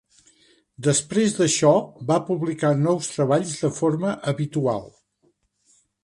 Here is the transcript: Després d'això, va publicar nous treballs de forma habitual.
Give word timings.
Després 0.85 1.33
d'això, 1.39 1.73
va 2.11 2.17
publicar 2.29 2.71
nous 2.79 3.09
treballs 3.17 3.51
de 3.65 3.71
forma 3.81 4.15
habitual. 4.33 4.89